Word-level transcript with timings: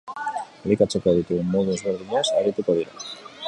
Elikatzeko 0.69 1.13
ditugun 1.19 1.53
modu 1.57 1.77
ezberdinez 1.77 2.25
arituko 2.41 2.81
dira. 2.83 3.09